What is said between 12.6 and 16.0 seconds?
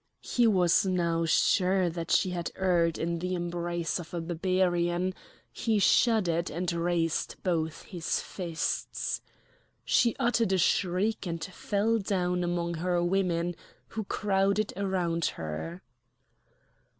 her women, who crowded around her.